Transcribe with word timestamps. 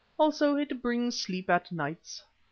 Also 0.17 0.55
it 0.55 0.81
brings 0.81 1.15
sleep 1.21 1.47
at 1.47 1.71
nights." 1.71 2.23